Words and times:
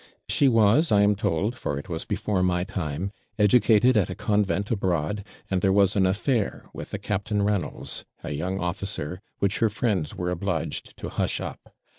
She 0.27 0.47
was, 0.47 0.91
I 0.91 1.03
am 1.03 1.15
told 1.15 1.55
(for 1.55 1.77
it 1.77 1.87
was 1.87 2.05
before 2.05 2.41
my 2.41 2.63
time), 2.63 3.11
educated 3.37 3.95
at 3.95 4.09
a 4.09 4.15
convent 4.15 4.71
abroad; 4.71 5.23
and 5.51 5.61
there 5.61 5.71
was 5.71 5.95
an 5.95 6.07
affair 6.07 6.65
with 6.73 6.91
a 6.95 6.97
Captain 6.97 7.43
Reynolds, 7.43 8.03
a 8.23 8.31
young 8.31 8.57
officer, 8.59 9.21
which 9.37 9.59
her 9.59 9.69
friends 9.69 10.15
were 10.15 10.31
obliged 10.31 10.97
to 10.97 11.09
hush 11.09 11.39
up. 11.39 11.75